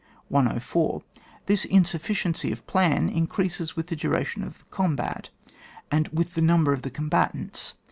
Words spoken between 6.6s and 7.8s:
of the combatants.